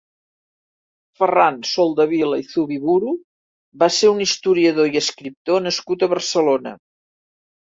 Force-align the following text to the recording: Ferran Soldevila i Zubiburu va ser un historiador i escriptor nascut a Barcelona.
Ferran 1.19 1.59
Soldevila 1.71 2.39
i 2.43 2.45
Zubiburu 2.53 3.13
va 3.85 3.91
ser 3.99 4.11
un 4.15 4.25
historiador 4.27 4.91
i 4.97 5.03
escriptor 5.03 5.63
nascut 5.69 6.09
a 6.09 6.11
Barcelona. 6.17 6.75